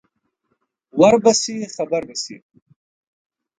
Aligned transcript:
ور 0.99 1.15
به 1.23 1.31
شې 1.41 1.55
خبر 1.75 2.01
به 2.07 2.15
شې 2.23 2.37